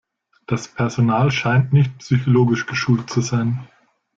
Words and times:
Das 0.47 0.67
Personal 0.67 1.29
scheint 1.29 1.73
nicht 1.73 1.95
psychologisch 1.99 2.65
geschult 2.65 3.07
zu 3.11 3.21
sein. 3.21 3.67